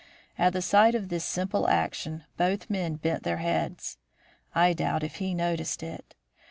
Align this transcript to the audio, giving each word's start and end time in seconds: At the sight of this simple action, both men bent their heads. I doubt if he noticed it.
At 0.35 0.53
the 0.53 0.63
sight 0.63 0.95
of 0.95 1.09
this 1.09 1.23
simple 1.23 1.67
action, 1.67 2.23
both 2.35 2.71
men 2.71 2.95
bent 2.95 3.21
their 3.21 3.37
heads. 3.37 3.99
I 4.55 4.73
doubt 4.73 5.03
if 5.03 5.17
he 5.17 5.35
noticed 5.35 5.83
it. 5.83 6.15